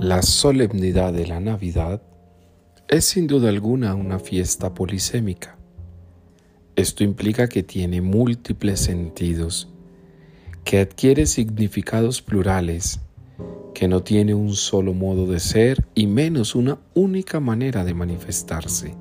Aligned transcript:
La 0.00 0.22
solemnidad 0.22 1.12
de 1.12 1.26
la 1.26 1.40
Navidad 1.40 2.00
es 2.86 3.04
sin 3.04 3.26
duda 3.26 3.48
alguna 3.48 3.96
una 3.96 4.20
fiesta 4.20 4.72
polisémica. 4.72 5.58
Esto 6.76 7.02
implica 7.02 7.48
que 7.48 7.64
tiene 7.64 8.00
múltiples 8.00 8.78
sentidos, 8.78 9.68
que 10.62 10.78
adquiere 10.78 11.26
significados 11.26 12.22
plurales, 12.22 13.00
que 13.74 13.88
no 13.88 14.04
tiene 14.04 14.34
un 14.34 14.54
solo 14.54 14.94
modo 14.94 15.26
de 15.26 15.40
ser 15.40 15.84
y 15.96 16.06
menos 16.06 16.54
una 16.54 16.78
única 16.94 17.40
manera 17.40 17.84
de 17.84 17.94
manifestarse. 17.94 18.94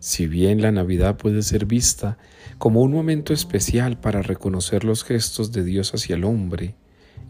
Si 0.00 0.26
bien 0.26 0.62
la 0.62 0.72
Navidad 0.72 1.16
puede 1.16 1.42
ser 1.42 1.64
vista 1.64 2.18
como 2.58 2.82
un 2.82 2.90
momento 2.90 3.32
especial 3.32 4.00
para 4.00 4.20
reconocer 4.20 4.82
los 4.82 5.04
gestos 5.04 5.52
de 5.52 5.62
Dios 5.62 5.94
hacia 5.94 6.16
el 6.16 6.24
hombre 6.24 6.74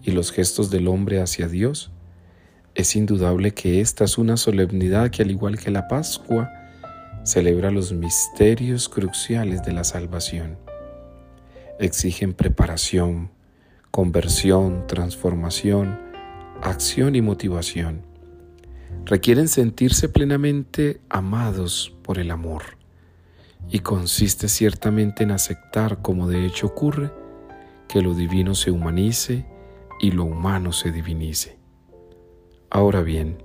y 0.03 0.13
los 0.13 0.33
gestos 0.33 0.71
del 0.71 0.89
hombre 0.89 1.21
hacia 1.21 1.49
Dios, 1.49 1.93
es 2.77 2.95
indudable 2.95 3.53
que 3.53 3.81
esta 3.81 4.05
es 4.05 4.19
una 4.19 4.37
solemnidad 4.37 5.11
que 5.11 5.23
al 5.23 5.31
igual 5.31 5.59
que 5.59 5.71
la 5.71 5.89
Pascua, 5.89 6.53
celebra 7.25 7.71
los 7.71 7.93
misterios 7.93 8.91
cruciales 8.91 9.63
de 9.65 9.73
la 9.73 9.83
salvación. 9.83 10.59
Exigen 11.81 12.35
preparación, 12.35 13.31
conversión, 13.91 14.87
transformación, 14.87 15.99
acción 16.63 17.17
y 17.17 17.23
motivación. 17.23 18.03
Requieren 19.07 19.49
sentirse 19.49 20.11
plenamente 20.11 21.01
amados 21.09 21.97
por 22.03 22.19
el 22.19 22.31
amor 22.31 22.77
y 23.71 23.79
consiste 23.79 24.49
ciertamente 24.49 25.23
en 25.25 25.31
aceptar, 25.31 26.03
como 26.03 26.29
de 26.29 26.45
hecho 26.45 26.67
ocurre, 26.67 27.11
que 27.89 28.03
lo 28.03 28.15
divino 28.15 28.55
se 28.55 28.71
humanice 28.71 29.47
y 29.99 30.11
lo 30.11 30.25
humano 30.25 30.73
se 30.73 30.93
divinice. 30.93 31.56
Ahora 32.71 33.03
bien, 33.03 33.39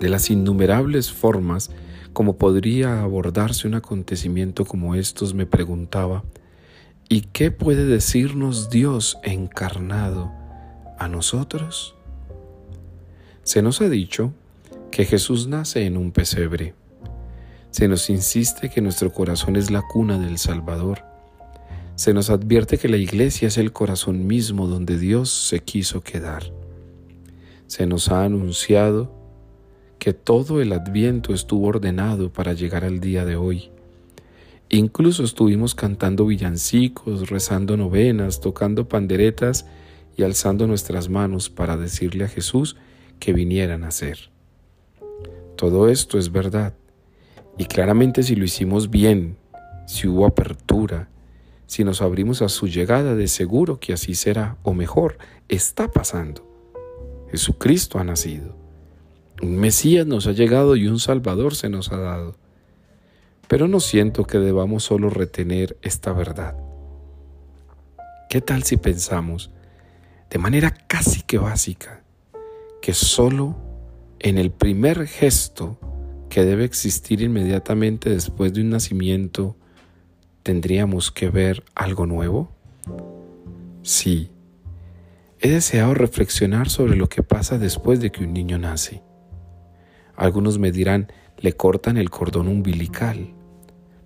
de 0.00 0.08
las 0.08 0.30
innumerables 0.30 1.12
formas 1.12 1.70
como 2.12 2.36
podría 2.36 3.02
abordarse 3.02 3.68
un 3.68 3.74
acontecimiento 3.74 4.64
como 4.64 4.96
estos, 4.96 5.34
me 5.34 5.46
preguntaba, 5.46 6.24
¿y 7.08 7.20
qué 7.32 7.52
puede 7.52 7.86
decirnos 7.86 8.70
Dios 8.70 9.18
encarnado 9.22 10.32
a 10.98 11.06
nosotros? 11.06 11.94
Se 13.44 13.62
nos 13.62 13.80
ha 13.80 13.88
dicho 13.88 14.32
que 14.90 15.04
Jesús 15.04 15.46
nace 15.46 15.86
en 15.86 15.96
un 15.96 16.10
pesebre. 16.10 16.74
Se 17.70 17.86
nos 17.86 18.10
insiste 18.10 18.70
que 18.70 18.80
nuestro 18.80 19.12
corazón 19.12 19.54
es 19.54 19.70
la 19.70 19.82
cuna 19.82 20.18
del 20.18 20.38
Salvador. 20.38 21.04
Se 21.94 22.12
nos 22.12 22.30
advierte 22.30 22.78
que 22.78 22.88
la 22.88 22.96
iglesia 22.96 23.46
es 23.46 23.58
el 23.58 23.72
corazón 23.72 24.26
mismo 24.26 24.66
donde 24.66 24.98
Dios 24.98 25.30
se 25.30 25.60
quiso 25.60 26.02
quedar 26.02 26.57
se 27.68 27.86
nos 27.86 28.08
ha 28.08 28.24
anunciado 28.24 29.12
que 29.98 30.14
todo 30.14 30.60
el 30.62 30.72
adviento 30.72 31.34
estuvo 31.34 31.66
ordenado 31.68 32.32
para 32.32 32.54
llegar 32.54 32.84
al 32.84 32.98
día 32.98 33.24
de 33.24 33.36
hoy. 33.36 33.70
Incluso 34.70 35.22
estuvimos 35.22 35.74
cantando 35.74 36.26
villancicos, 36.26 37.28
rezando 37.28 37.76
novenas, 37.76 38.40
tocando 38.40 38.88
panderetas 38.88 39.66
y 40.16 40.22
alzando 40.22 40.66
nuestras 40.66 41.08
manos 41.08 41.50
para 41.50 41.76
decirle 41.76 42.24
a 42.24 42.28
Jesús 42.28 42.76
que 43.20 43.32
viniera 43.32 43.74
a 43.74 43.78
nacer. 43.78 44.30
Todo 45.56 45.88
esto 45.88 46.18
es 46.18 46.32
verdad. 46.32 46.74
Y 47.58 47.66
claramente 47.66 48.22
si 48.22 48.34
lo 48.34 48.44
hicimos 48.44 48.90
bien, 48.90 49.36
si 49.86 50.08
hubo 50.08 50.24
apertura, 50.24 51.10
si 51.66 51.84
nos 51.84 52.00
abrimos 52.00 52.40
a 52.40 52.48
su 52.48 52.66
llegada, 52.66 53.14
de 53.14 53.28
seguro 53.28 53.78
que 53.78 53.92
así 53.92 54.14
será, 54.14 54.56
o 54.62 54.72
mejor, 54.72 55.18
está 55.48 55.90
pasando. 55.90 56.47
Jesucristo 57.30 57.98
ha 57.98 58.04
nacido. 58.04 58.56
Un 59.42 59.56
Mesías 59.56 60.06
nos 60.06 60.26
ha 60.26 60.32
llegado 60.32 60.76
y 60.76 60.88
un 60.88 60.98
Salvador 60.98 61.54
se 61.54 61.68
nos 61.68 61.92
ha 61.92 61.98
dado. 61.98 62.36
Pero 63.46 63.68
no 63.68 63.80
siento 63.80 64.24
que 64.24 64.38
debamos 64.38 64.84
solo 64.84 65.10
retener 65.10 65.76
esta 65.82 66.12
verdad. 66.12 66.56
¿Qué 68.28 68.40
tal 68.40 68.62
si 68.62 68.76
pensamos, 68.76 69.50
de 70.30 70.38
manera 70.38 70.70
casi 70.70 71.22
que 71.22 71.38
básica, 71.38 72.02
que 72.82 72.92
solo 72.92 73.56
en 74.18 74.36
el 74.36 74.50
primer 74.50 75.06
gesto 75.06 75.78
que 76.28 76.44
debe 76.44 76.64
existir 76.64 77.22
inmediatamente 77.22 78.10
después 78.10 78.52
de 78.52 78.60
un 78.60 78.70
nacimiento 78.70 79.56
tendríamos 80.42 81.10
que 81.10 81.30
ver 81.30 81.64
algo 81.74 82.06
nuevo? 82.06 82.50
Sí, 83.82 84.30
He 85.40 85.50
deseado 85.50 85.94
reflexionar 85.94 86.68
sobre 86.68 86.96
lo 86.96 87.08
que 87.08 87.22
pasa 87.22 87.58
después 87.58 88.00
de 88.00 88.10
que 88.10 88.24
un 88.24 88.32
niño 88.32 88.58
nace. 88.58 89.02
Algunos 90.16 90.58
me 90.58 90.72
dirán, 90.72 91.12
le 91.36 91.52
cortan 91.52 91.96
el 91.96 92.10
cordón 92.10 92.48
umbilical, 92.48 93.34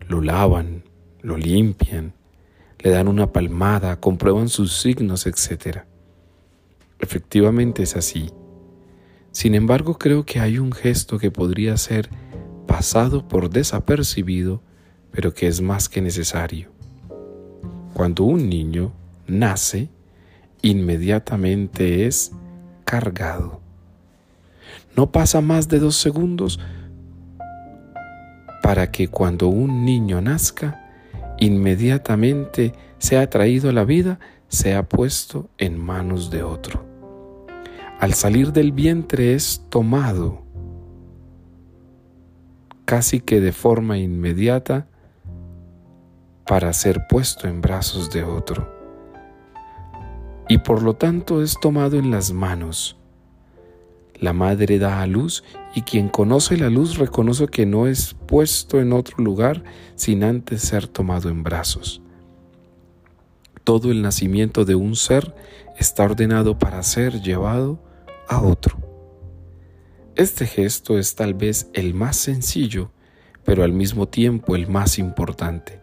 lo 0.06 0.20
lavan, 0.20 0.84
lo 1.22 1.38
limpian, 1.38 2.12
le 2.80 2.90
dan 2.90 3.08
una 3.08 3.32
palmada, 3.32 3.98
comprueban 3.98 4.50
sus 4.50 4.76
signos, 4.78 5.26
etc. 5.26 5.84
Efectivamente 6.98 7.82
es 7.82 7.96
así. 7.96 8.30
Sin 9.30 9.54
embargo, 9.54 9.96
creo 9.96 10.26
que 10.26 10.38
hay 10.38 10.58
un 10.58 10.72
gesto 10.72 11.18
que 11.18 11.30
podría 11.30 11.78
ser 11.78 12.10
pasado 12.66 13.26
por 13.26 13.48
desapercibido, 13.48 14.62
pero 15.10 15.32
que 15.32 15.46
es 15.46 15.62
más 15.62 15.88
que 15.88 16.02
necesario. 16.02 16.72
Cuando 17.94 18.24
un 18.24 18.50
niño 18.50 18.92
nace, 19.26 19.88
inmediatamente 20.62 22.06
es 22.06 22.32
cargado. 22.84 23.60
No 24.96 25.10
pasa 25.10 25.40
más 25.40 25.68
de 25.68 25.80
dos 25.80 25.96
segundos 25.96 26.60
para 28.62 28.90
que 28.90 29.08
cuando 29.08 29.48
un 29.48 29.84
niño 29.84 30.20
nazca, 30.20 30.78
inmediatamente 31.38 32.72
sea 32.98 33.28
traído 33.28 33.70
a 33.70 33.72
la 33.72 33.84
vida, 33.84 34.20
sea 34.48 34.88
puesto 34.88 35.50
en 35.58 35.78
manos 35.78 36.30
de 36.30 36.44
otro. 36.44 36.84
Al 37.98 38.14
salir 38.14 38.52
del 38.52 38.72
vientre 38.72 39.34
es 39.34 39.66
tomado 39.68 40.42
casi 42.84 43.20
que 43.20 43.40
de 43.40 43.52
forma 43.52 43.98
inmediata 43.98 44.86
para 46.46 46.72
ser 46.72 47.06
puesto 47.08 47.48
en 47.48 47.60
brazos 47.60 48.10
de 48.10 48.24
otro 48.24 48.81
y 50.52 50.58
por 50.58 50.82
lo 50.82 50.96
tanto 50.96 51.42
es 51.42 51.58
tomado 51.58 51.96
en 51.96 52.10
las 52.10 52.34
manos. 52.34 52.98
La 54.16 54.34
madre 54.34 54.78
da 54.78 55.00
a 55.00 55.06
luz 55.06 55.44
y 55.74 55.80
quien 55.80 56.10
conoce 56.10 56.58
la 56.58 56.68
luz 56.68 56.98
reconoce 56.98 57.46
que 57.46 57.64
no 57.64 57.86
es 57.86 58.14
puesto 58.26 58.78
en 58.78 58.92
otro 58.92 59.16
lugar 59.24 59.64
sin 59.94 60.22
antes 60.22 60.60
ser 60.60 60.88
tomado 60.88 61.30
en 61.30 61.42
brazos. 61.42 62.02
Todo 63.64 63.90
el 63.90 64.02
nacimiento 64.02 64.66
de 64.66 64.74
un 64.74 64.94
ser 64.94 65.34
está 65.78 66.04
ordenado 66.04 66.58
para 66.58 66.82
ser 66.82 67.22
llevado 67.22 67.82
a 68.28 68.42
otro. 68.42 68.76
Este 70.16 70.46
gesto 70.46 70.98
es 70.98 71.14
tal 71.14 71.32
vez 71.32 71.70
el 71.72 71.94
más 71.94 72.16
sencillo, 72.16 72.90
pero 73.42 73.64
al 73.64 73.72
mismo 73.72 74.06
tiempo 74.06 74.54
el 74.54 74.68
más 74.68 74.98
importante 74.98 75.80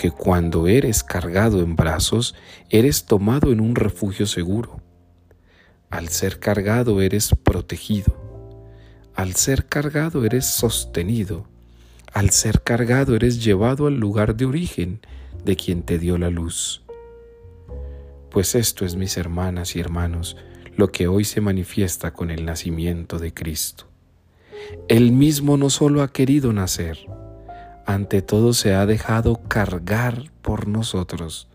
porque 0.00 0.16
cuando 0.16 0.66
eres 0.66 1.04
cargado 1.04 1.60
en 1.60 1.76
brazos, 1.76 2.34
eres 2.70 3.04
tomado 3.04 3.52
en 3.52 3.60
un 3.60 3.74
refugio 3.74 4.24
seguro. 4.24 4.80
Al 5.90 6.08
ser 6.08 6.38
cargado 6.38 7.02
eres 7.02 7.34
protegido. 7.42 8.16
Al 9.14 9.34
ser 9.34 9.66
cargado 9.66 10.24
eres 10.24 10.46
sostenido. 10.46 11.44
Al 12.14 12.30
ser 12.30 12.62
cargado 12.62 13.14
eres 13.14 13.44
llevado 13.44 13.86
al 13.88 14.00
lugar 14.00 14.36
de 14.36 14.46
origen 14.46 15.00
de 15.44 15.56
quien 15.56 15.82
te 15.82 15.98
dio 15.98 16.16
la 16.16 16.30
luz. 16.30 16.82
Pues 18.30 18.54
esto 18.54 18.86
es, 18.86 18.96
mis 18.96 19.18
hermanas 19.18 19.76
y 19.76 19.80
hermanos, 19.80 20.38
lo 20.78 20.90
que 20.92 21.08
hoy 21.08 21.24
se 21.24 21.42
manifiesta 21.42 22.14
con 22.14 22.30
el 22.30 22.46
nacimiento 22.46 23.18
de 23.18 23.34
Cristo. 23.34 23.86
Él 24.88 25.12
mismo 25.12 25.58
no 25.58 25.68
solo 25.68 26.00
ha 26.00 26.10
querido 26.10 26.54
nacer, 26.54 27.00
ante 27.94 28.22
todo 28.22 28.52
se 28.52 28.74
ha 28.74 28.86
dejado 28.86 29.42
cargar 29.48 30.30
por 30.42 30.68
nosotros. 30.68 31.48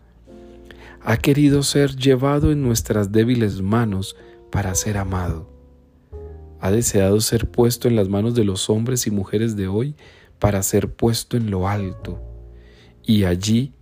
Ha 1.02 1.16
querido 1.16 1.62
ser 1.62 1.96
llevado 1.96 2.52
en 2.52 2.62
nuestras 2.62 3.12
débiles 3.12 3.62
manos 3.62 4.16
para 4.50 4.74
ser 4.74 4.98
amado. 4.98 5.48
Ha 6.60 6.70
deseado 6.70 7.20
ser 7.20 7.50
puesto 7.50 7.88
en 7.88 7.96
las 7.96 8.08
manos 8.08 8.34
de 8.34 8.44
los 8.44 8.68
hombres 8.70 9.06
y 9.06 9.10
mujeres 9.10 9.56
de 9.56 9.68
hoy 9.68 9.94
para 10.38 10.62
ser 10.62 10.92
puesto 10.92 11.36
en 11.36 11.50
lo 11.50 11.68
alto 11.68 12.20
y 13.02 13.24
allí 13.24 13.72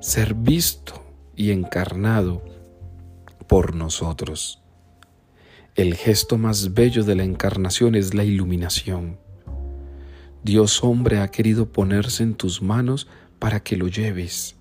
ser 0.00 0.34
visto 0.34 1.02
y 1.36 1.52
encarnado 1.52 2.42
por 3.46 3.74
nosotros. 3.74 4.60
El 5.74 5.94
gesto 5.94 6.38
más 6.38 6.74
bello 6.74 7.04
de 7.04 7.14
la 7.14 7.24
encarnación 7.24 7.94
es 7.94 8.14
la 8.14 8.24
iluminación. 8.24 9.23
Dios 10.44 10.84
hombre 10.84 11.20
ha 11.20 11.28
querido 11.28 11.72
ponerse 11.72 12.22
en 12.22 12.34
tus 12.34 12.60
manos 12.60 13.08
para 13.38 13.60
que 13.60 13.78
lo 13.78 13.88
lleves, 13.88 14.56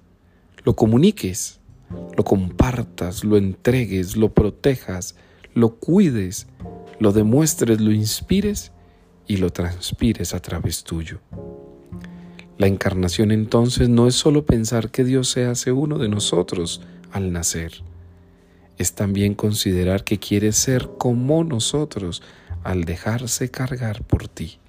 lo 0.64 0.78
comuniques, 0.78 1.60
lo 2.16 2.24
compartas, 2.24 3.26
lo 3.26 3.36
entregues, 3.36 4.16
lo 4.16 4.34
protejas, 4.34 5.16
lo 5.54 5.76
cuides, 5.76 6.48
lo 7.00 7.12
demuestres, 7.12 7.82
lo 7.82 7.92
inspires 7.92 8.72
y 9.28 9.38
lo 9.38 9.50
transpires 9.50 10.34
a 10.34 10.40
través 10.40 10.86
tuyo. 10.86 11.20
La 12.58 12.68
encarnación 12.68 13.32
entonces 13.32 13.90
no 13.90 14.08
es 14.08 14.16
solo 14.16 14.46
pensar 14.46 14.90
que 14.90 15.04
Dios 15.04 15.28
se 15.28 15.48
hace 15.48 15.74
uno 15.74 15.98
de 15.98 16.08
nosotros 16.08 16.82
al 17.12 17.34
nacer, 17.34 17.74
es 18.78 18.94
también 18.94 19.36
considerar 19.36 20.06
que 20.06 20.18
quiere 20.18 20.54
ser 20.54 20.92
como 20.98 21.44
nosotros 21.44 22.24
al 22.64 22.86
dejarse 22.86 23.52
cargar 23.52 24.02
por 24.04 24.30
ti. 24.30 24.60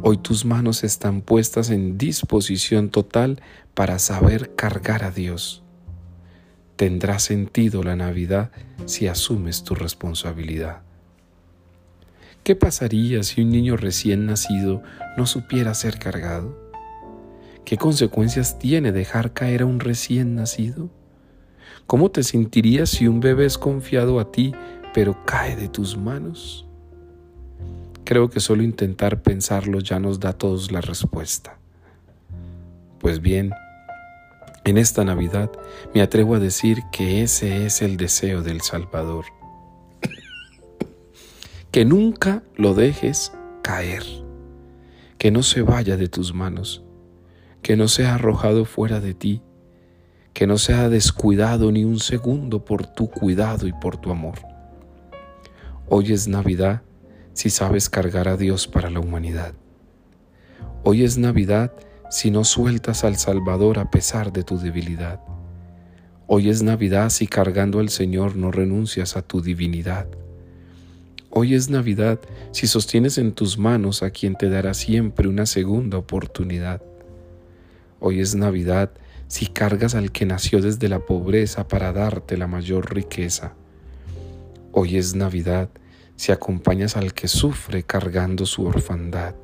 Hoy 0.00 0.18
tus 0.18 0.44
manos 0.44 0.84
están 0.84 1.22
puestas 1.22 1.70
en 1.70 1.98
disposición 1.98 2.88
total 2.88 3.42
para 3.74 3.98
saber 3.98 4.54
cargar 4.54 5.02
a 5.02 5.10
Dios. 5.10 5.64
Tendrá 6.76 7.18
sentido 7.18 7.82
la 7.82 7.96
Navidad 7.96 8.52
si 8.84 9.08
asumes 9.08 9.64
tu 9.64 9.74
responsabilidad. 9.74 10.82
¿Qué 12.44 12.54
pasaría 12.54 13.24
si 13.24 13.42
un 13.42 13.50
niño 13.50 13.76
recién 13.76 14.26
nacido 14.26 14.84
no 15.16 15.26
supiera 15.26 15.74
ser 15.74 15.98
cargado? 15.98 16.56
¿Qué 17.64 17.76
consecuencias 17.76 18.60
tiene 18.60 18.92
dejar 18.92 19.32
caer 19.32 19.62
a 19.62 19.66
un 19.66 19.80
recién 19.80 20.36
nacido? 20.36 20.90
¿Cómo 21.88 22.12
te 22.12 22.22
sentirías 22.22 22.88
si 22.88 23.08
un 23.08 23.18
bebé 23.18 23.46
es 23.46 23.58
confiado 23.58 24.20
a 24.20 24.30
ti 24.30 24.54
pero 24.94 25.24
cae 25.24 25.56
de 25.56 25.68
tus 25.68 25.96
manos? 25.96 26.67
Creo 28.08 28.30
que 28.30 28.40
solo 28.40 28.62
intentar 28.62 29.20
pensarlo 29.20 29.80
ya 29.80 30.00
nos 30.00 30.18
da 30.18 30.30
a 30.30 30.32
todos 30.32 30.72
la 30.72 30.80
respuesta. 30.80 31.58
Pues 33.00 33.20
bien, 33.20 33.52
en 34.64 34.78
esta 34.78 35.04
Navidad 35.04 35.50
me 35.94 36.00
atrevo 36.00 36.34
a 36.34 36.38
decir 36.38 36.78
que 36.90 37.22
ese 37.22 37.66
es 37.66 37.82
el 37.82 37.98
deseo 37.98 38.42
del 38.42 38.62
Salvador 38.62 39.26
que 41.70 41.84
nunca 41.84 42.42
lo 42.56 42.72
dejes 42.72 43.34
caer, 43.60 44.04
que 45.18 45.30
no 45.30 45.42
se 45.42 45.60
vaya 45.60 45.98
de 45.98 46.08
tus 46.08 46.32
manos, 46.32 46.82
que 47.60 47.76
no 47.76 47.88
sea 47.88 48.14
arrojado 48.14 48.64
fuera 48.64 49.00
de 49.00 49.12
ti, 49.12 49.42
que 50.32 50.46
no 50.46 50.56
sea 50.56 50.88
descuidado 50.88 51.70
ni 51.72 51.84
un 51.84 52.00
segundo 52.00 52.64
por 52.64 52.86
tu 52.86 53.10
cuidado 53.10 53.66
y 53.66 53.74
por 53.74 53.98
tu 53.98 54.10
amor. 54.10 54.38
Hoy 55.90 56.14
es 56.14 56.26
Navidad 56.26 56.80
si 57.38 57.50
sabes 57.50 57.88
cargar 57.88 58.26
a 58.26 58.36
Dios 58.36 58.66
para 58.66 58.90
la 58.90 58.98
humanidad. 58.98 59.54
Hoy 60.82 61.04
es 61.04 61.18
Navidad 61.18 61.72
si 62.10 62.32
no 62.32 62.42
sueltas 62.42 63.04
al 63.04 63.16
Salvador 63.16 63.78
a 63.78 63.92
pesar 63.92 64.32
de 64.32 64.42
tu 64.42 64.58
debilidad. 64.58 65.20
Hoy 66.26 66.48
es 66.48 66.64
Navidad 66.64 67.10
si 67.10 67.28
cargando 67.28 67.78
al 67.78 67.90
Señor 67.90 68.34
no 68.34 68.50
renuncias 68.50 69.16
a 69.16 69.22
tu 69.22 69.40
divinidad. 69.40 70.08
Hoy 71.30 71.54
es 71.54 71.70
Navidad 71.70 72.18
si 72.50 72.66
sostienes 72.66 73.18
en 73.18 73.30
tus 73.30 73.56
manos 73.56 74.02
a 74.02 74.10
quien 74.10 74.34
te 74.34 74.50
dará 74.50 74.74
siempre 74.74 75.28
una 75.28 75.46
segunda 75.46 75.96
oportunidad. 75.96 76.82
Hoy 78.00 78.18
es 78.18 78.34
Navidad 78.34 78.90
si 79.28 79.46
cargas 79.46 79.94
al 79.94 80.10
que 80.10 80.26
nació 80.26 80.60
desde 80.60 80.88
la 80.88 81.06
pobreza 81.06 81.68
para 81.68 81.92
darte 81.92 82.36
la 82.36 82.48
mayor 82.48 82.92
riqueza. 82.92 83.54
Hoy 84.72 84.96
es 84.96 85.14
Navidad 85.14 85.68
si 86.18 86.32
acompañas 86.32 86.96
al 86.96 87.14
que 87.14 87.28
sufre 87.28 87.84
cargando 87.84 88.44
su 88.44 88.66
orfandad. 88.66 89.36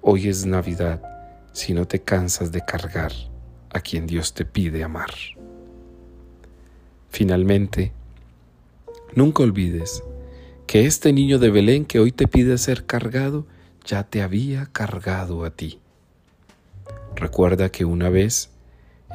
Hoy 0.00 0.28
es 0.28 0.46
Navidad 0.46 1.02
si 1.52 1.74
no 1.74 1.86
te 1.86 2.00
cansas 2.00 2.52
de 2.52 2.64
cargar 2.64 3.10
a 3.70 3.80
quien 3.80 4.06
Dios 4.06 4.32
te 4.32 4.44
pide 4.44 4.84
amar. 4.84 5.10
Finalmente, 7.10 7.92
nunca 9.16 9.42
olvides 9.42 10.04
que 10.68 10.86
este 10.86 11.12
niño 11.12 11.40
de 11.40 11.50
Belén 11.50 11.84
que 11.84 11.98
hoy 11.98 12.12
te 12.12 12.28
pide 12.28 12.58
ser 12.58 12.86
cargado, 12.86 13.44
ya 13.84 14.04
te 14.04 14.22
había 14.22 14.66
cargado 14.66 15.44
a 15.44 15.50
ti. 15.50 15.80
Recuerda 17.16 17.70
que 17.70 17.84
una 17.84 18.08
vez 18.08 18.50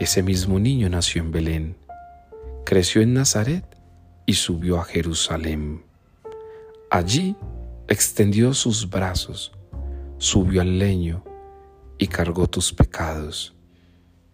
ese 0.02 0.22
mismo 0.22 0.60
niño 0.60 0.90
nació 0.90 1.22
en 1.22 1.32
Belén, 1.32 1.76
creció 2.66 3.02
en 3.02 3.14
Nazaret 3.14 3.64
y 4.26 4.34
subió 4.34 4.82
a 4.82 4.84
Jerusalén. 4.84 5.90
Allí 6.92 7.36
extendió 7.88 8.54
sus 8.54 8.88
brazos, 8.88 9.52
subió 10.20 10.62
al 10.62 10.78
leño 10.78 11.24
y 11.98 12.06
cargó 12.06 12.48
tus 12.48 12.72
pecados, 12.72 13.56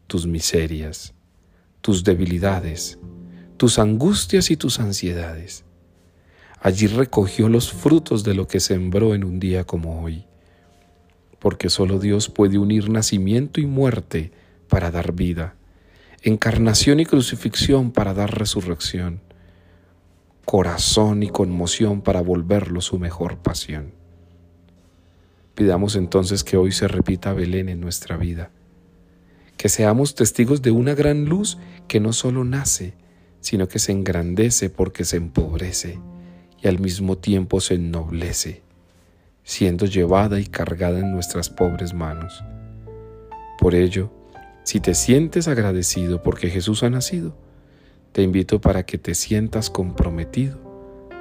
tus 0.07 0.27
miserias, 0.27 1.13
tus 1.79 2.03
debilidades, 2.03 2.99
tus 3.55 3.79
angustias 3.79 4.51
y 4.51 4.57
tus 4.57 4.81
ansiedades 4.81 5.63
Allí 6.59 6.87
recogió 6.87 7.49
los 7.49 7.71
frutos 7.71 8.23
de 8.23 8.33
lo 8.33 8.47
que 8.47 8.59
sembró 8.59 9.13
en 9.13 9.23
un 9.23 9.39
día 9.39 9.63
como 9.63 10.03
hoy. 10.03 10.25
Porque 11.39 11.69
solo 11.69 11.99
Dios 11.99 12.29
puede 12.29 12.57
unir 12.57 12.89
nacimiento 12.89 13.61
y 13.61 13.67
muerte 13.67 14.31
para 14.67 14.89
dar 14.89 15.13
vida, 15.13 15.55
encarnación 16.23 16.99
y 16.99 17.05
crucifixión 17.05 17.91
para 17.91 18.13
dar 18.13 18.37
resurrección, 18.37 19.21
corazón 20.47 21.23
y 21.23 21.27
conmoción 21.27 22.01
para 22.01 22.21
volverlo 22.21 22.79
su 22.79 22.97
mejor 22.97 23.39
pasión. 23.39 23.91
Pidamos 25.55 25.97
entonces 25.97 26.45
que 26.45 26.55
hoy 26.55 26.71
se 26.71 26.87
repita 26.87 27.33
Belén 27.33 27.67
en 27.67 27.81
nuestra 27.81 28.15
vida, 28.15 28.49
que 29.57 29.67
seamos 29.67 30.15
testigos 30.15 30.61
de 30.61 30.71
una 30.71 30.95
gran 30.95 31.25
luz 31.25 31.57
que 31.89 31.99
no 31.99 32.13
solo 32.13 32.45
nace, 32.45 32.93
sino 33.41 33.67
que 33.67 33.77
se 33.77 33.91
engrandece 33.91 34.69
porque 34.69 35.03
se 35.03 35.17
empobrece 35.17 35.99
y 36.63 36.69
al 36.69 36.79
mismo 36.79 37.17
tiempo 37.17 37.59
se 37.59 37.73
ennoblece, 37.73 38.63
siendo 39.43 39.85
llevada 39.85 40.39
y 40.39 40.45
cargada 40.45 40.99
en 40.99 41.11
nuestras 41.11 41.49
pobres 41.49 41.93
manos. 41.93 42.41
Por 43.59 43.75
ello, 43.75 44.13
si 44.63 44.79
te 44.79 44.95
sientes 44.95 45.49
agradecido 45.49 46.23
porque 46.23 46.49
Jesús 46.49 46.83
ha 46.83 46.89
nacido, 46.89 47.35
te 48.17 48.23
invito 48.23 48.59
para 48.59 48.83
que 48.83 48.97
te 48.97 49.13
sientas 49.13 49.69
comprometido 49.69 50.57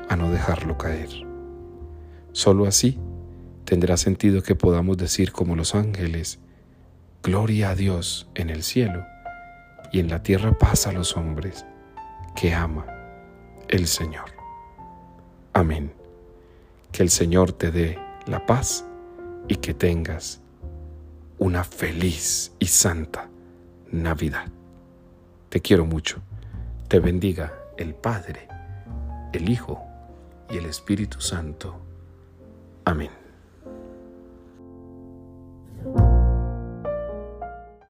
a 0.08 0.16
no 0.16 0.31
dejarlo 0.31 0.78
caer. 0.78 1.10
Solo 2.32 2.66
así 2.66 2.98
tendrá 3.66 3.98
sentido 3.98 4.43
que 4.43 4.54
podamos 4.54 4.96
decir 4.96 5.31
como 5.31 5.56
los 5.56 5.75
ángeles, 5.75 6.38
Gloria 7.22 7.69
a 7.69 7.75
Dios 7.75 8.31
en 8.34 8.48
el 8.48 8.62
cielo 8.62 9.04
y 9.93 10.00
en 10.00 10.08
la 10.08 10.22
tierra 10.22 10.56
paz 10.56 10.87
a 10.87 10.93
los 10.93 11.19
hombres 11.19 11.67
que 12.34 12.55
ama 12.55 12.86
el 13.69 13.88
Señor. 13.88 14.31
Amén. 15.53 15.93
Que 16.93 17.03
el 17.03 17.10
Señor 17.10 17.53
te 17.53 17.72
dé 17.72 17.98
la 18.26 18.46
paz 18.46 18.86
y 19.48 19.56
que 19.56 19.74
tengas 19.74 20.41
una 21.38 21.62
feliz 21.62 22.53
y 22.58 22.69
santa 22.69 23.29
Navidad. 23.93 24.46
Te 25.50 25.60
quiero 25.60 25.84
mucho. 25.84 26.22
Te 26.88 27.00
bendiga 27.00 27.52
el 27.76 27.96
Padre, 27.96 28.46
el 29.32 29.48
Hijo 29.48 29.82
y 30.48 30.56
el 30.58 30.66
Espíritu 30.66 31.20
Santo. 31.20 31.81
Amén. 32.84 33.25